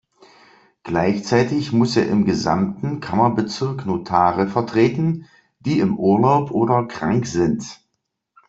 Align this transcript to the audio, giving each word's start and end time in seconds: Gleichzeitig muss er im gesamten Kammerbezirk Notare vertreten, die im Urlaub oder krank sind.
Gleichzeitig 0.81 1.73
muss 1.73 1.95
er 1.95 2.07
im 2.09 2.25
gesamten 2.25 3.01
Kammerbezirk 3.01 3.85
Notare 3.85 4.47
vertreten, 4.47 5.27
die 5.59 5.77
im 5.77 5.95
Urlaub 5.99 6.49
oder 6.49 6.87
krank 6.87 7.27
sind. 7.27 7.79